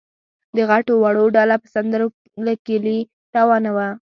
[0.55, 2.07] د غټو وړو ډله په سندرو
[2.45, 2.99] له کلي
[3.37, 3.87] روانه وه.